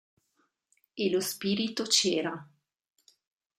[0.95, 2.33] E lo spirito c'era.